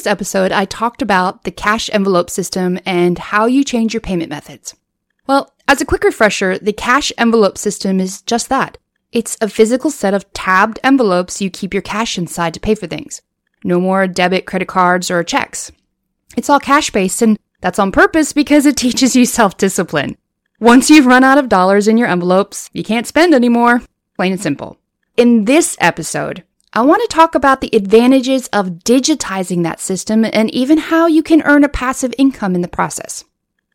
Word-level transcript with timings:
Previous 0.00 0.12
episode, 0.12 0.50
I 0.50 0.64
talked 0.64 1.02
about 1.02 1.44
the 1.44 1.50
cash 1.50 1.90
envelope 1.92 2.30
system 2.30 2.78
and 2.86 3.18
how 3.18 3.44
you 3.44 3.62
change 3.62 3.92
your 3.92 4.00
payment 4.00 4.30
methods. 4.30 4.74
Well, 5.26 5.52
as 5.68 5.82
a 5.82 5.84
quick 5.84 6.04
refresher, 6.04 6.58
the 6.58 6.72
cash 6.72 7.12
envelope 7.18 7.58
system 7.58 8.00
is 8.00 8.22
just 8.22 8.48
that. 8.48 8.78
It's 9.12 9.36
a 9.42 9.48
physical 9.50 9.90
set 9.90 10.14
of 10.14 10.32
tabbed 10.32 10.78
envelopes 10.82 11.42
you 11.42 11.50
keep 11.50 11.74
your 11.74 11.82
cash 11.82 12.16
inside 12.16 12.54
to 12.54 12.60
pay 12.60 12.74
for 12.74 12.86
things. 12.86 13.20
No 13.62 13.78
more 13.78 14.06
debit, 14.06 14.46
credit 14.46 14.68
cards, 14.68 15.10
or 15.10 15.22
checks. 15.22 15.70
It's 16.34 16.48
all 16.48 16.60
cash 16.60 16.88
based, 16.88 17.20
and 17.20 17.38
that's 17.60 17.78
on 17.78 17.92
purpose 17.92 18.32
because 18.32 18.64
it 18.64 18.76
teaches 18.78 19.14
you 19.14 19.26
self 19.26 19.58
discipline. 19.58 20.16
Once 20.60 20.88
you've 20.88 21.04
run 21.04 21.24
out 21.24 21.36
of 21.36 21.50
dollars 21.50 21.86
in 21.86 21.98
your 21.98 22.08
envelopes, 22.08 22.70
you 22.72 22.82
can't 22.82 23.06
spend 23.06 23.34
anymore. 23.34 23.82
Plain 24.16 24.32
and 24.32 24.40
simple. 24.40 24.78
In 25.18 25.44
this 25.44 25.76
episode, 25.78 26.42
I 26.72 26.82
want 26.82 27.02
to 27.02 27.08
talk 27.08 27.34
about 27.34 27.60
the 27.60 27.70
advantages 27.72 28.46
of 28.52 28.84
digitizing 28.84 29.64
that 29.64 29.80
system 29.80 30.24
and 30.24 30.48
even 30.54 30.78
how 30.78 31.08
you 31.08 31.20
can 31.20 31.42
earn 31.42 31.64
a 31.64 31.68
passive 31.68 32.14
income 32.16 32.54
in 32.54 32.60
the 32.60 32.68
process. 32.68 33.24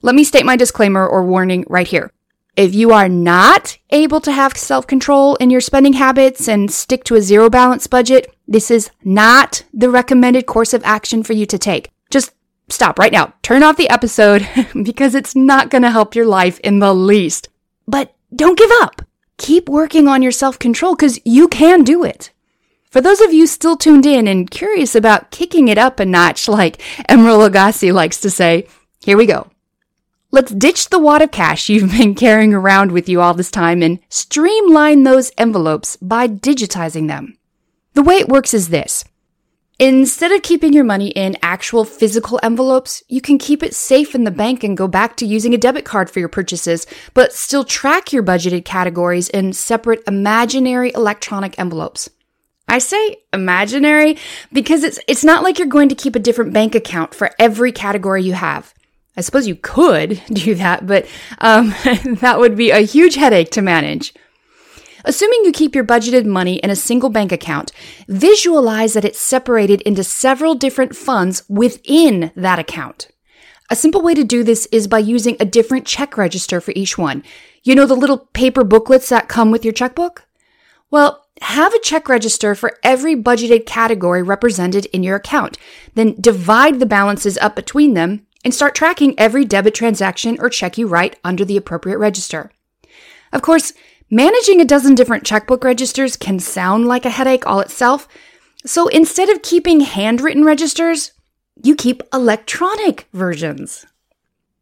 Let 0.01 0.15
me 0.15 0.23
state 0.23 0.45
my 0.45 0.55
disclaimer 0.55 1.05
or 1.05 1.25
warning 1.25 1.65
right 1.67 1.87
here. 1.87 2.09
If 2.55 2.73
you 2.73 2.93
are 2.93 3.09
not 3.09 3.77
able 3.89 4.21
to 4.21 4.31
have 4.31 4.55
self 4.55 4.87
control 4.87 5.35
in 5.35 5.49
your 5.49 5.59
spending 5.59 5.91
habits 5.91 6.47
and 6.47 6.71
stick 6.71 7.03
to 7.05 7.15
a 7.15 7.21
zero 7.21 7.49
balance 7.49 7.85
budget, 7.85 8.33
this 8.47 8.71
is 8.71 8.89
not 9.03 9.63
the 9.73 9.89
recommended 9.89 10.45
course 10.45 10.73
of 10.73 10.81
action 10.85 11.21
for 11.21 11.33
you 11.33 11.45
to 11.47 11.57
take. 11.57 11.91
Just 12.09 12.31
stop 12.69 12.97
right 12.97 13.11
now. 13.11 13.33
Turn 13.41 13.61
off 13.61 13.75
the 13.75 13.89
episode 13.89 14.47
because 14.83 15.15
it's 15.15 15.35
not 15.35 15.69
going 15.69 15.81
to 15.81 15.91
help 15.91 16.15
your 16.15 16.25
life 16.25 16.61
in 16.61 16.79
the 16.79 16.93
least. 16.93 17.49
But 17.85 18.15
don't 18.33 18.57
give 18.57 18.71
up. 18.81 19.01
Keep 19.37 19.67
working 19.67 20.07
on 20.07 20.21
your 20.21 20.31
self 20.31 20.57
control 20.57 20.95
because 20.95 21.19
you 21.25 21.49
can 21.49 21.83
do 21.83 22.05
it. 22.05 22.31
For 22.95 23.01
those 23.01 23.19
of 23.19 23.33
you 23.33 23.45
still 23.45 23.75
tuned 23.75 24.05
in 24.05 24.25
and 24.25 24.49
curious 24.49 24.95
about 24.95 25.29
kicking 25.29 25.67
it 25.67 25.77
up 25.77 25.99
a 25.99 26.05
notch, 26.05 26.47
like 26.47 26.77
Emeril 27.09 27.49
Lagasse 27.49 27.91
likes 27.91 28.21
to 28.21 28.29
say, 28.29 28.69
here 29.03 29.17
we 29.17 29.25
go. 29.25 29.51
Let's 30.31 30.53
ditch 30.53 30.87
the 30.87 30.97
wad 30.97 31.21
of 31.21 31.29
cash 31.29 31.67
you've 31.67 31.91
been 31.91 32.15
carrying 32.15 32.53
around 32.53 32.93
with 32.93 33.09
you 33.09 33.19
all 33.19 33.33
this 33.33 33.51
time 33.51 33.83
and 33.83 33.99
streamline 34.07 35.03
those 35.03 35.33
envelopes 35.37 35.97
by 35.97 36.29
digitizing 36.29 37.09
them. 37.09 37.37
The 37.95 38.01
way 38.01 38.15
it 38.15 38.29
works 38.29 38.53
is 38.53 38.69
this. 38.69 39.03
Instead 39.77 40.31
of 40.31 40.41
keeping 40.41 40.71
your 40.71 40.85
money 40.85 41.09
in 41.09 41.35
actual 41.41 41.83
physical 41.83 42.39
envelopes, 42.43 43.03
you 43.09 43.19
can 43.19 43.37
keep 43.37 43.61
it 43.61 43.75
safe 43.75 44.15
in 44.15 44.23
the 44.23 44.31
bank 44.31 44.63
and 44.63 44.77
go 44.77 44.87
back 44.87 45.17
to 45.17 45.25
using 45.25 45.53
a 45.53 45.57
debit 45.57 45.83
card 45.83 46.09
for 46.09 46.19
your 46.19 46.29
purchases, 46.29 46.87
but 47.13 47.33
still 47.33 47.65
track 47.65 48.13
your 48.13 48.23
budgeted 48.23 48.63
categories 48.63 49.27
in 49.27 49.51
separate 49.51 50.01
imaginary 50.07 50.93
electronic 50.93 51.59
envelopes. 51.59 52.09
I 52.67 52.79
say 52.79 53.17
imaginary 53.31 54.17
because 54.51 54.83
it's, 54.83 54.99
it's 55.07 55.23
not 55.23 55.43
like 55.43 55.59
you're 55.59 55.67
going 55.67 55.89
to 55.89 55.95
keep 55.95 56.15
a 56.15 56.19
different 56.19 56.53
bank 56.53 56.75
account 56.75 57.13
for 57.13 57.31
every 57.37 57.71
category 57.71 58.23
you 58.23 58.33
have. 58.33 58.73
I 59.17 59.21
suppose 59.21 59.47
you 59.47 59.55
could 59.55 60.21
do 60.27 60.55
that, 60.55 60.85
but 60.85 61.07
um, 61.39 61.69
that 62.21 62.39
would 62.39 62.55
be 62.55 62.71
a 62.71 62.79
huge 62.79 63.15
headache 63.15 63.51
to 63.51 63.61
manage. 63.61 64.13
Assuming 65.07 65.45
you 65.45 65.51
keep 65.51 65.75
your 65.75 65.83
budgeted 65.83 66.25
money 66.25 66.55
in 66.55 66.71
a 66.71 66.75
single 66.75 67.09
bank 67.09 67.31
account, 67.31 67.71
visualize 68.07 68.93
that 68.93 69.05
it's 69.05 69.19
separated 69.19 69.81
into 69.81 70.03
several 70.03 70.55
different 70.55 70.95
funds 70.95 71.43
within 71.47 72.31
that 72.35 72.57
account. 72.57 73.09
A 73.69 73.75
simple 73.75 74.01
way 74.01 74.15
to 74.15 74.23
do 74.23 74.43
this 74.43 74.67
is 74.71 74.87
by 74.87 74.99
using 74.99 75.37
a 75.39 75.45
different 75.45 75.85
check 75.85 76.17
register 76.17 76.59
for 76.59 76.73
each 76.75 76.97
one. 76.97 77.23
You 77.63 77.75
know 77.75 77.85
the 77.85 77.95
little 77.95 78.17
paper 78.17 78.63
booklets 78.63 79.09
that 79.09 79.29
come 79.29 79.51
with 79.51 79.63
your 79.63 79.73
checkbook? 79.73 80.27
Well, 80.89 81.24
have 81.41 81.73
a 81.73 81.79
check 81.79 82.07
register 82.07 82.55
for 82.55 82.77
every 82.83 83.15
budgeted 83.15 83.65
category 83.65 84.23
represented 84.23 84.85
in 84.87 85.03
your 85.03 85.17
account. 85.17 85.57
Then 85.93 86.15
divide 86.19 86.79
the 86.79 86.85
balances 86.85 87.37
up 87.37 87.55
between 87.55 87.93
them 87.93 88.25
and 88.43 88.53
start 88.53 88.75
tracking 88.75 89.19
every 89.19 89.43
debit 89.43 89.73
transaction 89.73 90.37
or 90.39 90.49
check 90.49 90.77
you 90.77 90.87
write 90.87 91.19
under 91.23 91.43
the 91.43 91.57
appropriate 91.57 91.97
register. 91.97 92.51
Of 93.33 93.41
course, 93.41 93.73
managing 94.09 94.61
a 94.61 94.65
dozen 94.65 94.95
different 94.95 95.25
checkbook 95.25 95.63
registers 95.63 96.15
can 96.15 96.39
sound 96.39 96.87
like 96.87 97.05
a 97.05 97.09
headache 97.09 97.45
all 97.45 97.59
itself. 97.59 98.07
So 98.65 98.87
instead 98.87 99.29
of 99.29 99.41
keeping 99.41 99.81
handwritten 99.81 100.45
registers, 100.45 101.11
you 101.63 101.75
keep 101.75 102.03
electronic 102.13 103.07
versions. 103.13 103.85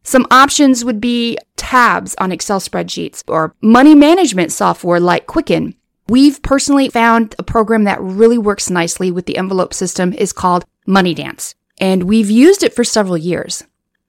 Some 0.04 0.28
options 0.32 0.84
would 0.84 1.00
be 1.00 1.38
tabs 1.56 2.16
on 2.20 2.32
Excel 2.32 2.60
spreadsheets 2.60 3.24
or 3.28 3.56
money 3.62 3.96
management 3.96 4.52
software 4.52 5.00
like 5.00 5.28
Quicken. 5.28 5.76
We've 6.08 6.42
personally 6.42 6.90
found 6.90 7.34
a 7.40 7.44
program 7.44 7.86
that 7.86 8.02
really 8.02 8.38
works 8.38 8.70
nicely 8.70 9.10
with 9.10 9.26
the 9.26 9.38
envelope 9.38 9.74
system 9.74 10.12
is 10.14 10.34
called 10.34 10.66
MoneyDance, 10.88 11.56
and 11.80 12.04
we've 12.04 12.30
used 12.30 12.62
it 12.62 12.74
for 12.74 12.84
several 12.84 13.18
years. 13.18 13.64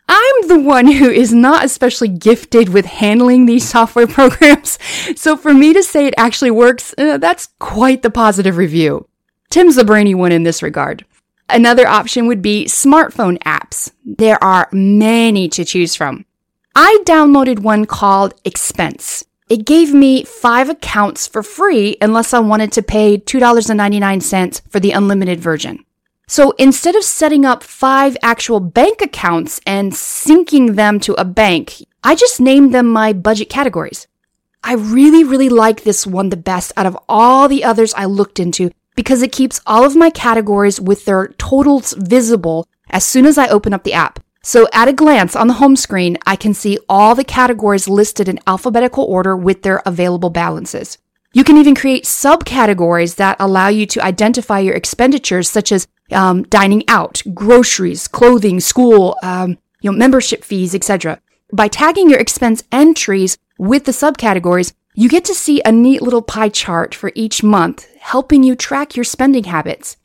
I'm 0.09 0.49
the 0.49 0.59
one 0.59 0.87
who 0.87 1.09
is 1.09 1.33
not 1.33 1.65
especially 1.65 2.09
gifted 2.09 2.69
with 2.69 2.85
handling 2.85 3.47
these 3.47 3.69
software 3.69 4.07
programs. 4.07 4.79
So 5.17 5.37
for 5.37 5.55
me 5.55 5.73
to 5.73 5.83
say 5.83 6.07
it 6.07 6.15
actually 6.17 6.51
works, 6.51 6.95
uh, 6.99 7.19
that's 7.19 7.49
quite 7.59 8.03
the 8.03 8.11
positive 8.11 8.57
review. 8.57 9.09
Tim's 9.51 9.77
the 9.77 9.85
brainy 9.85 10.15
one 10.15 10.33
in 10.33 10.43
this 10.43 10.63
regard. 10.63 11.05
Another 11.49 11.87
option 11.87 12.27
would 12.27 12.43
be 12.43 12.65
smartphone 12.65 13.39
apps. 13.41 13.93
There 14.05 14.43
are 14.43 14.69
many 14.73 15.49
to 15.51 15.65
choose 15.65 15.95
from. 15.95 16.25
I 16.75 17.03
downloaded 17.05 17.61
one 17.61 17.85
called 17.85 18.35
Expense. 18.45 19.25
It 19.49 19.67
gave 19.67 19.93
me 19.93 20.25
five 20.25 20.71
accounts 20.71 21.27
for 21.27 21.43
free 21.43 21.99
unless 22.01 22.33
I 22.33 22.39
wanted 22.39 22.73
to 22.73 22.83
pay 22.83 23.19
$2.99 23.19 24.63
for 24.71 24.81
the 24.81 24.93
unlimited 24.93 25.39
version. 25.39 25.85
So 26.27 26.53
instead 26.53 26.97
of 26.97 27.05
setting 27.05 27.45
up 27.45 27.63
five 27.63 28.17
actual 28.23 28.59
bank 28.59 29.03
accounts 29.03 29.61
and 29.67 29.93
syncing 29.93 30.77
them 30.77 30.99
to 31.01 31.13
a 31.21 31.27
bank, 31.27 31.85
I 32.03 32.15
just 32.15 32.41
named 32.41 32.73
them 32.73 32.87
my 32.87 33.13
budget 33.13 33.51
categories. 33.51 34.07
I 34.63 34.75
really, 34.75 35.25
really 35.25 35.51
like 35.51 35.83
this 35.83 36.07
one 36.07 36.31
the 36.31 36.39
best 36.39 36.73
out 36.75 36.87
of 36.87 36.97
all 37.07 37.47
the 37.47 37.65
others 37.65 37.93
I 37.93 38.07
looked 38.07 38.41
into 38.41 38.71
because 38.97 39.21
it 39.21 39.31
keeps 39.33 39.61
all 39.67 39.85
of 39.85 39.95
my 39.95 40.09
categories 40.09 40.81
with 40.81 41.05
their 41.05 41.29
totals 41.37 41.93
visible 41.99 42.67
as 42.89 43.05
soon 43.05 43.27
as 43.27 43.37
I 43.37 43.49
open 43.49 43.75
up 43.75 43.85
the 43.85 43.93
app. 43.93 44.21
So 44.47 44.69
at 44.75 44.89
a 44.89 44.93
glance 44.93 45.35
on 45.35 45.47
the 45.47 45.55
home 45.55 45.75
screen, 45.75 46.19
I 46.27 46.37
can 46.37 46.53
see 46.53 46.79
all 46.87 47.15
the 47.15 47.25
categories 47.25 47.89
listed 47.89 48.29
in 48.29 48.39
alphabetical 48.47 49.05
order 49.05 49.35
with 49.35 49.63
their 49.63 49.81
available 49.87 50.29
balances. 50.29 50.99
You 51.33 51.45
can 51.45 51.57
even 51.57 51.75
create 51.75 52.05
subcategories 52.05 53.17
that 53.17 53.39
allow 53.41 53.69
you 53.69 53.87
to 53.87 54.05
identify 54.05 54.59
your 54.59 54.75
expenditures, 54.75 55.49
such 55.49 55.73
as 55.73 55.89
um, 56.13 56.43
dining 56.43 56.85
out, 56.89 57.23
groceries, 57.33 58.07
clothing, 58.07 58.61
school, 58.61 59.17
um, 59.23 59.57
you 59.81 59.91
know, 59.91 59.97
membership 59.97 60.45
fees, 60.45 60.75
etc. 60.75 61.19
By 61.51 61.69
tagging 61.69 62.11
your 62.11 62.21
expense 62.21 62.63
entries 62.71 63.39
with 63.59 63.87
the 63.87 63.93
subcategories, 63.93 64.75
you 64.95 65.09
get 65.09 65.25
to 65.25 65.35
see 65.35 65.63
a 65.65 65.73
neat 65.73 66.03
little 66.03 66.23
pie 66.23 66.51
chart 66.51 66.95
for 66.95 67.11
each 67.15 67.43
month, 67.43 67.89
helping 67.99 68.43
you 68.43 68.55
track 68.55 68.95
your 68.95 69.05
spending 69.05 69.45
habits. 69.45 69.97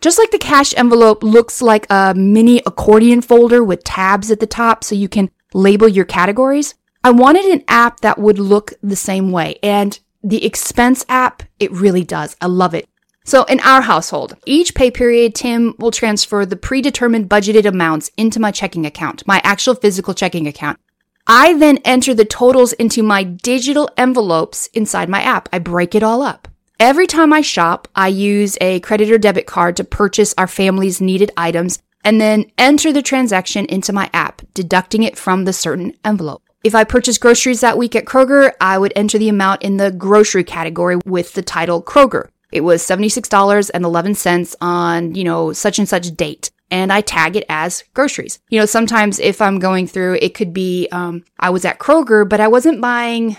Just 0.00 0.18
like 0.18 0.30
the 0.30 0.38
cash 0.38 0.72
envelope 0.76 1.24
looks 1.24 1.60
like 1.60 1.86
a 1.90 2.14
mini 2.14 2.62
accordion 2.64 3.20
folder 3.20 3.64
with 3.64 3.82
tabs 3.82 4.30
at 4.30 4.38
the 4.38 4.46
top 4.46 4.84
so 4.84 4.94
you 4.94 5.08
can 5.08 5.28
label 5.52 5.88
your 5.88 6.04
categories, 6.04 6.76
I 7.02 7.10
wanted 7.10 7.46
an 7.46 7.64
app 7.66 8.00
that 8.00 8.18
would 8.18 8.38
look 8.38 8.74
the 8.80 8.94
same 8.94 9.32
way. 9.32 9.58
And 9.60 9.98
the 10.22 10.44
expense 10.44 11.04
app, 11.08 11.42
it 11.58 11.72
really 11.72 12.04
does. 12.04 12.36
I 12.40 12.46
love 12.46 12.74
it. 12.74 12.88
So 13.24 13.42
in 13.44 13.58
our 13.60 13.82
household, 13.82 14.36
each 14.46 14.74
pay 14.74 14.90
period, 14.90 15.34
Tim 15.34 15.74
will 15.78 15.90
transfer 15.90 16.46
the 16.46 16.56
predetermined 16.56 17.28
budgeted 17.28 17.66
amounts 17.66 18.10
into 18.16 18.40
my 18.40 18.52
checking 18.52 18.86
account, 18.86 19.26
my 19.26 19.40
actual 19.42 19.74
physical 19.74 20.14
checking 20.14 20.46
account. 20.46 20.78
I 21.26 21.58
then 21.58 21.78
enter 21.78 22.14
the 22.14 22.24
totals 22.24 22.72
into 22.74 23.02
my 23.02 23.24
digital 23.24 23.90
envelopes 23.96 24.68
inside 24.68 25.08
my 25.08 25.20
app. 25.20 25.48
I 25.52 25.58
break 25.58 25.94
it 25.94 26.02
all 26.02 26.22
up. 26.22 26.48
Every 26.80 27.08
time 27.08 27.32
I 27.32 27.40
shop, 27.40 27.88
I 27.96 28.06
use 28.06 28.56
a 28.60 28.78
credit 28.80 29.10
or 29.10 29.18
debit 29.18 29.48
card 29.48 29.76
to 29.76 29.84
purchase 29.84 30.32
our 30.38 30.46
family's 30.46 31.00
needed 31.00 31.32
items 31.36 31.82
and 32.04 32.20
then 32.20 32.52
enter 32.56 32.92
the 32.92 33.02
transaction 33.02 33.66
into 33.66 33.92
my 33.92 34.08
app, 34.14 34.42
deducting 34.54 35.02
it 35.02 35.18
from 35.18 35.44
the 35.44 35.52
certain 35.52 35.94
envelope. 36.04 36.40
If 36.62 36.76
I 36.76 36.84
purchase 36.84 37.18
groceries 37.18 37.62
that 37.62 37.78
week 37.78 37.96
at 37.96 38.04
Kroger, 38.04 38.52
I 38.60 38.78
would 38.78 38.92
enter 38.94 39.18
the 39.18 39.28
amount 39.28 39.62
in 39.62 39.76
the 39.76 39.90
grocery 39.90 40.44
category 40.44 40.98
with 41.04 41.32
the 41.32 41.42
title 41.42 41.82
Kroger. 41.82 42.28
It 42.52 42.60
was 42.60 42.80
$76.11 42.86 44.54
on, 44.60 45.16
you 45.16 45.24
know, 45.24 45.52
such 45.52 45.80
and 45.80 45.88
such 45.88 46.14
date. 46.14 46.52
And 46.70 46.92
I 46.92 47.00
tag 47.00 47.34
it 47.34 47.44
as 47.48 47.82
groceries. 47.92 48.38
You 48.50 48.60
know, 48.60 48.66
sometimes 48.66 49.18
if 49.18 49.42
I'm 49.42 49.58
going 49.58 49.88
through, 49.88 50.18
it 50.22 50.34
could 50.34 50.52
be, 50.52 50.86
um, 50.92 51.24
I 51.40 51.50
was 51.50 51.64
at 51.64 51.80
Kroger, 51.80 52.28
but 52.28 52.40
I 52.40 52.46
wasn't 52.46 52.80
buying 52.80 53.36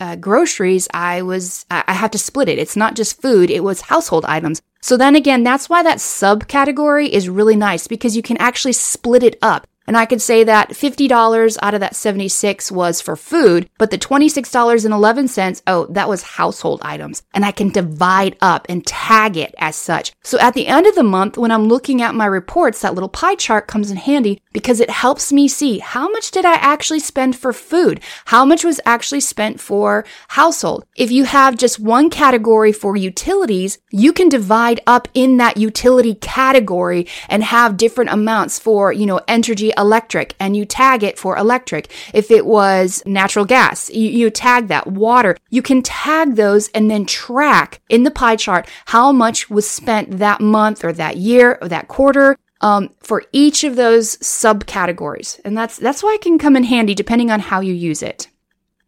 uh, 0.00 0.16
groceries. 0.16 0.88
I 0.92 1.22
was, 1.22 1.66
I 1.70 1.92
have 1.92 2.10
to 2.12 2.18
split 2.18 2.48
it. 2.48 2.58
It's 2.58 2.76
not 2.76 2.96
just 2.96 3.20
food. 3.20 3.50
It 3.50 3.62
was 3.62 3.82
household 3.82 4.24
items. 4.24 4.62
So 4.80 4.96
then 4.96 5.14
again, 5.14 5.42
that's 5.44 5.68
why 5.68 5.82
that 5.82 5.98
subcategory 5.98 7.08
is 7.08 7.28
really 7.28 7.56
nice 7.56 7.86
because 7.86 8.16
you 8.16 8.22
can 8.22 8.38
actually 8.38 8.72
split 8.72 9.22
it 9.22 9.38
up. 9.42 9.66
And 9.90 9.96
I 9.96 10.06
could 10.06 10.22
say 10.22 10.44
that 10.44 10.70
$50 10.70 11.58
out 11.62 11.74
of 11.74 11.80
that 11.80 11.96
76 11.96 12.70
was 12.70 13.00
for 13.00 13.16
food, 13.16 13.68
but 13.76 13.90
the 13.90 13.98
$26.11, 13.98 15.62
oh, 15.66 15.86
that 15.86 16.08
was 16.08 16.22
household 16.22 16.80
items. 16.84 17.24
And 17.34 17.44
I 17.44 17.50
can 17.50 17.70
divide 17.70 18.36
up 18.40 18.66
and 18.68 18.86
tag 18.86 19.36
it 19.36 19.52
as 19.58 19.74
such. 19.74 20.12
So 20.22 20.38
at 20.38 20.54
the 20.54 20.68
end 20.68 20.86
of 20.86 20.94
the 20.94 21.02
month, 21.02 21.36
when 21.36 21.50
I'm 21.50 21.66
looking 21.66 22.02
at 22.02 22.14
my 22.14 22.26
reports, 22.26 22.82
that 22.82 22.94
little 22.94 23.08
pie 23.08 23.34
chart 23.34 23.66
comes 23.66 23.90
in 23.90 23.96
handy 23.96 24.40
because 24.52 24.80
it 24.80 24.90
helps 24.90 25.32
me 25.32 25.46
see 25.46 25.78
how 25.78 26.08
much 26.08 26.30
did 26.30 26.44
I 26.44 26.54
actually 26.54 27.00
spend 27.00 27.36
for 27.36 27.52
food? 27.52 28.00
How 28.26 28.44
much 28.44 28.64
was 28.64 28.80
actually 28.84 29.20
spent 29.20 29.60
for 29.60 30.04
household? 30.28 30.84
If 30.96 31.10
you 31.10 31.24
have 31.24 31.56
just 31.56 31.78
one 31.78 32.10
category 32.10 32.72
for 32.72 32.96
utilities, 32.96 33.78
you 33.90 34.12
can 34.12 34.28
divide 34.28 34.80
up 34.86 35.08
in 35.14 35.36
that 35.36 35.56
utility 35.56 36.14
category 36.16 37.06
and 37.28 37.44
have 37.44 37.76
different 37.76 38.10
amounts 38.10 38.58
for, 38.58 38.92
you 38.92 39.06
know, 39.06 39.20
energy 39.28 39.72
electric 39.76 40.34
and 40.40 40.56
you 40.56 40.64
tag 40.64 41.04
it 41.04 41.18
for 41.18 41.36
electric. 41.36 41.90
If 42.12 42.30
it 42.30 42.44
was 42.44 43.02
natural 43.06 43.44
gas, 43.44 43.88
you, 43.90 44.10
you 44.10 44.30
tag 44.30 44.68
that 44.68 44.86
water. 44.88 45.36
You 45.50 45.62
can 45.62 45.82
tag 45.82 46.34
those 46.34 46.68
and 46.68 46.90
then 46.90 47.06
track 47.06 47.80
in 47.88 48.02
the 48.02 48.10
pie 48.10 48.36
chart 48.36 48.68
how 48.86 49.12
much 49.12 49.48
was 49.48 49.68
spent 49.68 50.18
that 50.18 50.40
month 50.40 50.84
or 50.84 50.92
that 50.92 51.16
year 51.16 51.58
or 51.62 51.68
that 51.68 51.88
quarter 51.88 52.36
um, 52.60 52.90
for 53.00 53.24
each 53.32 53.64
of 53.64 53.76
those 53.76 54.16
subcategories. 54.18 55.40
And 55.44 55.56
that's, 55.56 55.78
that's 55.78 56.02
why 56.02 56.14
it 56.14 56.22
can 56.22 56.38
come 56.38 56.56
in 56.56 56.64
handy 56.64 56.94
depending 56.94 57.30
on 57.30 57.40
how 57.40 57.60
you 57.60 57.72
use 57.72 58.02
it. 58.02 58.28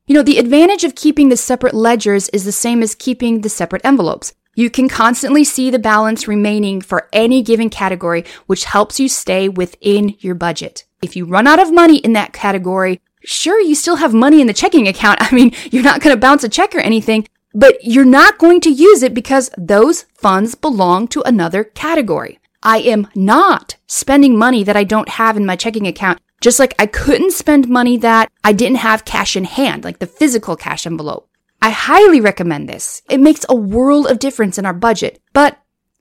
You 0.07 0.15
know, 0.15 0.23
the 0.23 0.39
advantage 0.39 0.85
of 0.85 0.95
keeping 0.95 1.29
the 1.29 1.37
separate 1.37 1.75
ledgers 1.75 2.29
is 2.31 2.45
the 2.45 2.53
same 2.53 2.83
as 2.83 2.95
keeping 2.95 3.41
the 3.41 3.49
separate 3.49 3.85
envelopes. 3.85 4.35
You 4.55 4.69
can 4.69 4.89
constantly 4.89 5.45
see 5.45 5.71
the 5.71 5.79
balance 5.79 6.29
remaining 6.29 6.83
for 6.83 7.09
any 7.13 7.41
given 7.41 7.71
category, 7.71 8.25
which 8.47 8.65
helps 8.65 9.01
you 9.01 9.09
stay 9.09 9.49
within 9.49 10.17
your 10.19 10.35
budget. 10.35 10.85
If 11.01 11.17
you 11.17 11.25
run 11.25 11.47
out 11.47 11.59
of 11.59 11.73
money 11.73 11.99
in 11.99 12.13
that 12.13 12.35
category, 12.35 13.01
sure, 13.25 13.61
you 13.61 13.75
still 13.75 13.97
have 13.97 14.13
money 14.13 14.43
in 14.43 14.47
the 14.47 14.53
checking 14.53 14.89
account. 14.89 15.19
I 15.23 15.35
mean, 15.35 15.53
you're 15.71 15.83
not 15.83 16.03
going 16.03 16.15
to 16.15 16.21
bounce 16.21 16.45
a 16.45 16.49
check 16.49 16.75
or 16.75 16.81
anything, 16.81 17.27
but 17.55 17.83
you're 17.83 18.05
not 18.05 18.39
going 18.39 18.61
to 18.63 18.71
use 18.71 19.03
it 19.03 19.15
because 19.15 19.51
those 19.57 20.03
funds 20.15 20.55
belong 20.55 21.09
to 21.09 21.23
another 21.23 21.65
category. 21.65 22.39
I 22.63 22.79
am 22.79 23.09
not 23.15 23.77
spending 23.87 24.39
money 24.39 24.65
that 24.65 24.77
I 24.77 24.85
don't 24.85 25.09
have 25.09 25.37
in 25.37 25.47
my 25.47 25.57
checking 25.57 25.87
account. 25.87 26.21
Just 26.41 26.59
like 26.59 26.75
I 26.79 26.87
couldn't 26.87 27.33
spend 27.33 27.69
money 27.69 27.97
that 27.99 28.31
I 28.43 28.53
didn't 28.53 28.79
have 28.79 29.05
cash 29.05 29.37
in 29.37 29.45
hand, 29.45 29.85
like 29.85 29.99
the 29.99 30.07
physical 30.07 30.57
cash 30.57 30.87
envelope. 30.87 31.29
I 31.61 31.71
highly 31.71 32.21
recommend 32.21 32.69
this. 32.69 33.03
It 33.09 33.21
makes 33.21 33.47
a 33.49 33.55
world 33.55 34.09
of 34.09 34.19
difference 34.19 34.59
in 34.59 34.67
our 34.67 34.73
budget. 34.73 35.21
But 35.33 35.59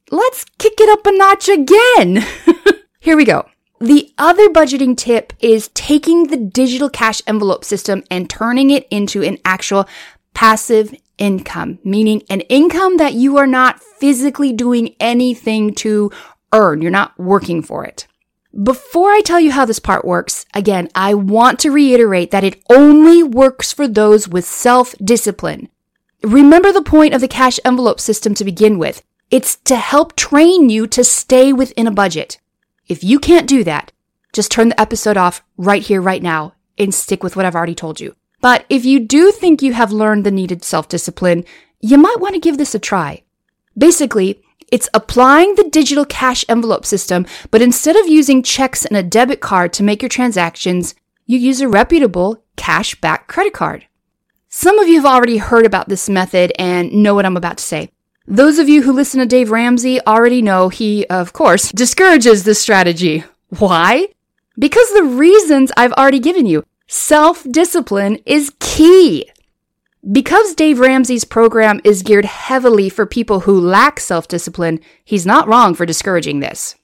let's 0.10 0.46
kick 0.58 0.74
it 0.80 0.90
up 0.90 1.06
a 1.06 1.12
notch 1.12 1.48
again. 1.48 2.26
Here 3.00 3.16
we 3.16 3.26
go. 3.26 3.48
The 3.80 4.14
other 4.18 4.50
budgeting 4.50 4.98
tip 4.98 5.34
is 5.40 5.70
taking 5.70 6.28
the 6.28 6.38
digital 6.38 6.90
cash 6.90 7.22
envelope 7.28 7.64
system 7.64 8.04
and 8.10 8.30
turning 8.30 8.70
it 8.72 8.88
into 8.90 9.24
an 9.24 9.38
actual 9.46 9.88
passive 10.34 10.96
income, 11.18 11.80
meaning 11.84 12.24
an 12.30 12.42
income 12.42 12.98
that 12.98 13.14
you 13.14 13.38
are 13.38 13.48
not 13.48 13.82
physically 13.82 14.54
doing 14.54 14.96
anything 15.00 15.74
to 15.76 16.12
earn. 16.54 16.82
You're 16.82 16.92
not 16.92 17.18
working 17.20 17.62
for 17.62 17.86
it. 17.86 18.08
Before 18.64 19.12
I 19.12 19.22
tell 19.22 19.40
you 19.40 19.52
how 19.52 19.64
this 19.64 19.80
part 19.80 20.04
works, 20.04 20.46
again, 20.54 20.90
I 20.94 21.14
want 21.14 21.58
to 21.60 21.72
reiterate 21.72 22.32
that 22.32 22.44
it 22.44 22.62
only 22.70 23.24
works 23.24 23.72
for 23.72 23.88
those 23.88 24.28
with 24.28 24.44
self 24.44 24.94
discipline. 25.02 25.70
Remember 26.22 26.74
the 26.74 26.82
point 26.82 27.14
of 27.14 27.22
the 27.22 27.28
cash 27.28 27.60
envelope 27.64 28.00
system 28.00 28.34
to 28.36 28.44
begin 28.44 28.78
with. 28.78 29.04
It's 29.30 29.56
to 29.64 29.78
help 29.78 30.18
train 30.18 30.70
you 30.70 30.86
to 30.88 31.04
stay 31.04 31.54
within 31.54 31.88
a 31.88 31.92
budget. 31.92 32.40
If 32.90 33.04
you 33.04 33.20
can't 33.20 33.48
do 33.48 33.64
that, 33.64 33.94
just 34.34 34.52
turn 34.52 34.70
the 34.70 34.80
episode 34.80 35.16
off 35.16 35.42
right 35.56 35.82
here, 35.82 36.02
right 36.02 36.22
now, 36.22 36.54
and 36.78 36.94
stick 36.94 37.24
with 37.24 37.38
what 37.38 37.46
I've 37.46 37.56
already 37.56 37.76
told 37.76 38.02
you. 38.02 38.16
But 38.42 38.66
if 38.70 38.84
you 38.84 39.00
do 39.00 39.32
think 39.32 39.62
you 39.62 39.72
have 39.74 39.94
learned 39.94 40.26
the 40.26 40.32
needed 40.32 40.66
self 40.66 40.90
discipline, 40.90 41.46
you 41.80 41.98
might 41.98 42.20
want 42.20 42.34
to 42.34 42.42
give 42.42 42.58
this 42.58 42.76
a 42.76 42.80
try. 42.80 43.24
Basically, 43.78 44.44
it's 44.72 44.90
applying 44.94 45.56
the 45.56 45.70
digital 45.70 46.06
cash 46.06 46.46
envelope 46.48 46.86
system, 46.86 47.26
but 47.52 47.62
instead 47.62 47.98
of 47.98 48.08
using 48.08 48.42
checks 48.42 48.86
and 48.86 48.96
a 48.96 49.04
debit 49.04 49.42
card 49.42 49.74
to 49.74 49.84
make 49.84 50.02
your 50.02 50.10
transactions, 50.10 50.96
you 51.26 51.38
use 51.38 51.60
a 51.60 51.68
reputable 51.68 52.44
cash 52.56 52.96
back 52.96 53.28
credit 53.28 53.54
card. 53.54 53.86
Some 54.48 54.80
of 54.80 54.88
you 54.88 54.96
have 54.96 55.06
already 55.06 55.38
heard 55.38 55.66
about 55.66 55.90
this 55.90 56.10
method 56.10 56.52
and 56.58 56.92
know 56.92 57.16
what 57.16 57.26
I'm 57.26 57.38
about 57.38 57.58
to 57.58 57.64
say. 57.64 57.90
Those 58.28 58.60
of 58.60 58.70
you 58.70 58.84
who 58.84 58.92
listen 58.92 59.20
to 59.20 59.26
Dave 59.26 59.52
Ramsey 59.52 60.00
already 60.06 60.42
know 60.42 60.70
he, 60.70 61.06
of 61.08 61.34
course, 61.34 61.72
discourages 61.72 62.44
this 62.44 62.62
strategy. 62.62 63.24
Why? 63.60 64.08
Because 64.58 64.90
the 64.92 65.04
reasons 65.04 65.72
I've 65.76 65.94
already 65.94 66.20
given 66.20 66.46
you. 66.46 66.64
Self 66.88 67.46
discipline 67.50 68.20
is 68.26 68.54
key. 68.60 69.31
Because 70.10 70.56
Dave 70.56 70.80
Ramsey's 70.80 71.26
program 71.26 71.80
is 71.84 72.02
geared 72.02 72.26
heavily 72.26 72.90
for 72.90 73.06
people 73.06 73.42
who 73.42 73.60
lack 73.60 74.00
self 74.00 74.28
discipline, 74.28 74.80
he's 75.04 75.28
not 75.28 75.48
wrong 75.48 75.76
for 75.76 75.86
discouraging 75.86 76.40
this. 76.40 76.76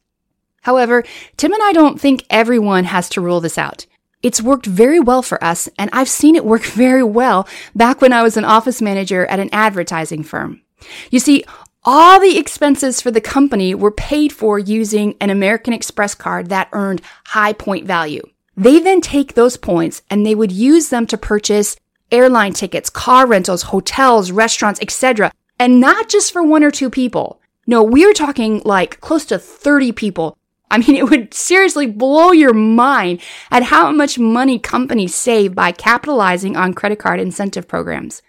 However, 0.62 1.04
Tim 1.36 1.52
and 1.52 1.64
I 1.64 1.74
don't 1.74 2.00
think 2.00 2.26
everyone 2.30 2.84
has 2.84 3.10
to 3.10 3.22
rule 3.22 3.40
this 3.40 3.58
out. 3.58 3.88
It's 4.22 4.42
worked 4.42 4.68
very 4.68 5.00
well 5.00 5.24
for 5.24 5.44
us, 5.44 5.68
and 5.80 5.90
I've 5.94 6.10
seen 6.10 6.36
it 6.36 6.46
work 6.46 6.64
very 6.66 7.04
well 7.04 7.48
back 7.76 8.02
when 8.02 8.14
I 8.14 8.22
was 8.22 8.38
an 8.38 8.46
office 8.46 8.82
manager 8.82 9.26
at 9.26 9.40
an 9.40 9.50
advertising 9.52 10.24
firm. 10.24 10.62
You 11.10 11.20
see, 11.20 11.44
all 11.84 12.20
the 12.20 12.38
expenses 12.38 13.02
for 13.02 13.10
the 13.10 13.22
company 13.22 13.74
were 13.74 13.92
paid 13.92 14.32
for 14.32 14.60
using 14.60 15.16
an 15.20 15.32
American 15.32 15.74
Express 15.74 16.14
card 16.14 16.50
that 16.50 16.70
earned 16.72 17.02
high 17.28 17.54
point 17.54 17.88
value. 17.88 18.22
They 18.56 18.80
then 18.80 19.02
take 19.02 19.34
those 19.34 19.58
points 19.58 20.02
and 20.10 20.26
they 20.26 20.36
would 20.36 20.52
use 20.52 20.90
them 20.90 21.08
to 21.08 21.18
purchase 21.18 21.78
airline 22.12 22.54
tickets, 22.54 22.90
car 22.90 23.28
rentals, 23.28 23.64
hotels, 23.64 24.32
restaurants, 24.32 24.80
etc. 24.82 25.32
And 25.60 25.80
not 25.80 26.10
just 26.10 26.32
for 26.32 26.44
one 26.44 26.64
or 26.64 26.72
two 26.72 26.90
people. 26.90 27.40
No, 27.66 27.84
we 27.84 28.06
are 28.06 28.14
talking 28.14 28.62
like 28.64 29.00
close 29.02 29.26
to 29.26 29.40
30 29.40 29.92
people. 29.92 30.38
I 30.70 30.78
mean, 30.78 30.96
it 30.96 31.10
would 31.10 31.34
seriously 31.34 31.88
blow 31.88 32.32
your 32.32 32.54
mind 32.54 33.22
at 33.52 33.64
how 33.64 33.92
much 33.92 34.20
money 34.20 34.60
companies 34.60 35.16
save 35.16 35.56
by 35.56 35.72
capitalizing 35.72 36.56
on 36.56 36.74
credit 36.74 37.00
card 37.00 37.20
incentive 37.20 37.68
programs. 37.68 38.22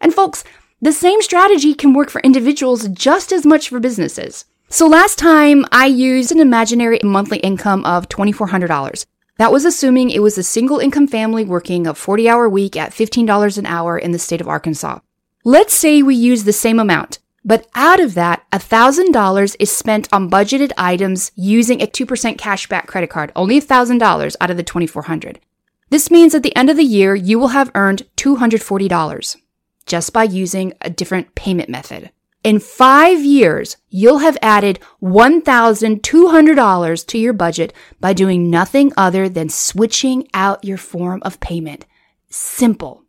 And 0.00 0.12
folks, 0.12 0.44
the 0.80 0.92
same 0.92 1.22
strategy 1.22 1.74
can 1.74 1.94
work 1.94 2.10
for 2.10 2.20
individuals 2.20 2.88
just 2.88 3.32
as 3.32 3.46
much 3.46 3.68
for 3.68 3.80
businesses. 3.80 4.44
So 4.68 4.86
last 4.86 5.18
time 5.18 5.64
I 5.72 5.86
used 5.86 6.32
an 6.32 6.40
imaginary 6.40 7.00
monthly 7.02 7.38
income 7.38 7.84
of 7.84 8.08
$2,400. 8.08 9.06
That 9.36 9.50
was 9.50 9.64
assuming 9.64 10.10
it 10.10 10.22
was 10.22 10.38
a 10.38 10.44
single 10.44 10.78
income 10.78 11.08
family 11.08 11.44
working 11.44 11.86
a 11.86 11.94
40 11.94 12.28
hour 12.28 12.48
week 12.48 12.76
at 12.76 12.92
$15 12.92 13.58
an 13.58 13.66
hour 13.66 13.98
in 13.98 14.12
the 14.12 14.18
state 14.18 14.40
of 14.40 14.48
Arkansas. 14.48 15.00
Let's 15.44 15.74
say 15.74 16.02
we 16.02 16.14
use 16.14 16.44
the 16.44 16.52
same 16.52 16.78
amount, 16.78 17.18
but 17.44 17.66
out 17.74 17.98
of 17.98 18.14
that, 18.14 18.48
$1,000 18.52 19.56
is 19.58 19.72
spent 19.72 20.08
on 20.12 20.30
budgeted 20.30 20.70
items 20.78 21.32
using 21.34 21.82
a 21.82 21.86
2% 21.86 22.36
cashback 22.36 22.86
credit 22.86 23.10
card, 23.10 23.32
only 23.34 23.60
$1,000 23.60 24.36
out 24.40 24.50
of 24.50 24.56
the 24.56 24.62
2,400. 24.62 25.40
This 25.90 26.10
means 26.10 26.34
at 26.34 26.42
the 26.42 26.54
end 26.56 26.70
of 26.70 26.76
the 26.76 26.84
year, 26.84 27.14
you 27.14 27.38
will 27.38 27.48
have 27.48 27.72
earned 27.74 28.06
$240 28.16 29.36
just 29.84 30.12
by 30.12 30.22
using 30.22 30.72
a 30.80 30.88
different 30.88 31.34
payment 31.34 31.68
method. 31.68 32.10
In 32.44 32.60
five 32.60 33.24
years, 33.24 33.76
you'll 33.88 34.18
have 34.18 34.36
added 34.42 34.78
$1,200 35.02 37.06
to 37.06 37.18
your 37.18 37.32
budget 37.32 37.72
by 38.00 38.12
doing 38.12 38.50
nothing 38.50 38.92
other 38.98 39.30
than 39.30 39.48
switching 39.48 40.28
out 40.34 40.62
your 40.62 40.76
form 40.76 41.22
of 41.24 41.40
payment. 41.40 41.86
Simple. 42.28 43.02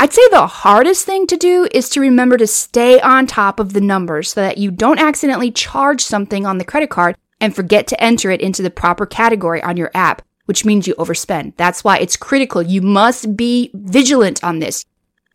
I'd 0.00 0.12
say 0.12 0.22
the 0.32 0.48
hardest 0.48 1.06
thing 1.06 1.28
to 1.28 1.36
do 1.36 1.68
is 1.70 1.88
to 1.90 2.00
remember 2.00 2.36
to 2.38 2.48
stay 2.48 3.00
on 3.00 3.28
top 3.28 3.60
of 3.60 3.72
the 3.72 3.80
numbers 3.80 4.32
so 4.32 4.40
that 4.40 4.58
you 4.58 4.72
don't 4.72 4.98
accidentally 4.98 5.52
charge 5.52 6.02
something 6.02 6.44
on 6.44 6.58
the 6.58 6.64
credit 6.64 6.90
card 6.90 7.16
and 7.40 7.54
forget 7.54 7.86
to 7.86 8.02
enter 8.02 8.32
it 8.32 8.40
into 8.40 8.64
the 8.64 8.70
proper 8.70 9.06
category 9.06 9.62
on 9.62 9.76
your 9.76 9.92
app, 9.94 10.22
which 10.46 10.64
means 10.64 10.88
you 10.88 10.96
overspend. 10.96 11.54
That's 11.56 11.84
why 11.84 11.98
it's 11.98 12.16
critical. 12.16 12.62
You 12.62 12.82
must 12.82 13.36
be 13.36 13.70
vigilant 13.74 14.42
on 14.42 14.58
this. 14.58 14.84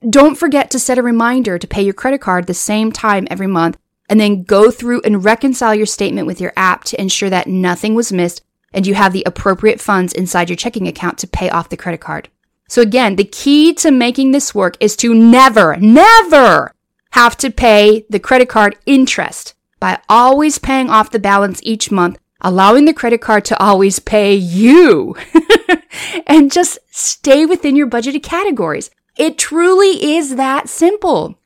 Don't 0.09 0.33
forget 0.35 0.71
to 0.71 0.79
set 0.79 0.97
a 0.97 1.03
reminder 1.03 1.59
to 1.59 1.67
pay 1.67 1.83
your 1.83 1.93
credit 1.93 2.21
card 2.21 2.47
the 2.47 2.55
same 2.55 2.91
time 2.91 3.27
every 3.29 3.45
month 3.45 3.77
and 4.09 4.19
then 4.19 4.43
go 4.43 4.71
through 4.71 5.01
and 5.01 5.23
reconcile 5.23 5.75
your 5.75 5.85
statement 5.85 6.25
with 6.25 6.41
your 6.41 6.53
app 6.57 6.83
to 6.85 6.99
ensure 6.99 7.29
that 7.29 7.45
nothing 7.45 7.93
was 7.93 8.11
missed 8.11 8.41
and 8.73 8.87
you 8.87 8.95
have 8.95 9.13
the 9.13 9.21
appropriate 9.27 9.79
funds 9.79 10.11
inside 10.13 10.49
your 10.49 10.55
checking 10.55 10.87
account 10.87 11.19
to 11.19 11.27
pay 11.27 11.51
off 11.51 11.69
the 11.69 11.77
credit 11.77 12.01
card. 12.01 12.29
So 12.67 12.81
again, 12.81 13.15
the 13.15 13.25
key 13.25 13.75
to 13.75 13.91
making 13.91 14.31
this 14.31 14.55
work 14.55 14.75
is 14.79 14.95
to 14.97 15.13
never, 15.13 15.77
never 15.77 16.73
have 17.11 17.37
to 17.37 17.51
pay 17.51 18.05
the 18.09 18.19
credit 18.19 18.49
card 18.49 18.77
interest 18.87 19.53
by 19.79 19.99
always 20.09 20.57
paying 20.57 20.89
off 20.89 21.11
the 21.11 21.19
balance 21.19 21.59
each 21.61 21.91
month, 21.91 22.17
allowing 22.41 22.85
the 22.85 22.93
credit 22.93 23.21
card 23.21 23.45
to 23.45 23.63
always 23.63 23.99
pay 23.99 24.33
you 24.33 25.15
and 26.25 26.51
just 26.51 26.79
stay 26.89 27.45
within 27.45 27.75
your 27.75 27.87
budgeted 27.87 28.23
categories. 28.23 28.89
It 29.17 29.37
truly 29.37 30.15
is 30.15 30.37
that 30.37 30.69
simple. 30.69 31.37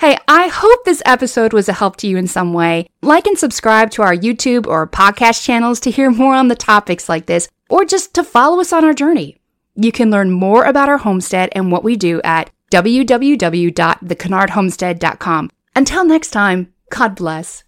Hey, 0.00 0.18
I 0.28 0.48
hope 0.48 0.84
this 0.84 1.02
episode 1.06 1.52
was 1.52 1.68
a 1.68 1.72
help 1.72 1.96
to 1.98 2.06
you 2.06 2.16
in 2.16 2.26
some 2.26 2.52
way. 2.52 2.88
Like 3.00 3.26
and 3.26 3.38
subscribe 3.38 3.90
to 3.92 4.02
our 4.02 4.14
YouTube 4.14 4.66
or 4.66 4.86
podcast 4.86 5.44
channels 5.44 5.80
to 5.80 5.90
hear 5.90 6.10
more 6.10 6.34
on 6.34 6.48
the 6.48 6.56
topics 6.56 7.08
like 7.08 7.26
this, 7.26 7.48
or 7.70 7.84
just 7.84 8.12
to 8.14 8.24
follow 8.24 8.60
us 8.60 8.72
on 8.72 8.84
our 8.84 8.92
journey. 8.92 9.38
You 9.74 9.92
can 9.92 10.10
learn 10.10 10.30
more 10.30 10.64
about 10.64 10.88
our 10.88 10.98
homestead 10.98 11.48
and 11.52 11.72
what 11.72 11.84
we 11.84 11.96
do 11.96 12.20
at 12.22 12.50
www.thekennardhomestead.com. 12.70 15.50
Until 15.76 16.04
next 16.04 16.30
time, 16.30 16.72
God 16.90 17.16
bless. 17.16 17.64